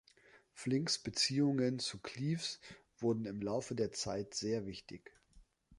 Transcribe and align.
Flincks 0.51 0.97
Beziehungen 0.97 1.77
zu 1.77 1.99
Cleves 1.99 2.59
wurden 2.97 3.25
im 3.25 3.39
Laufe 3.39 3.75
der 3.75 3.91
Zeit 3.91 4.33
sehr 4.33 4.65
wichtig. 4.65 5.13